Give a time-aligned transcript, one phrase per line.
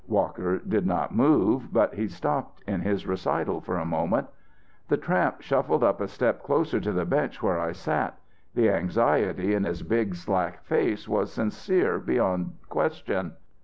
[0.07, 4.27] Walker did not move, but he stopped in his recital for a moment.
[4.87, 8.17] "The tramp shuffled up a step closer to the bench where I sat
[8.55, 13.33] The anxiety in his big slack face was sincere beyond question.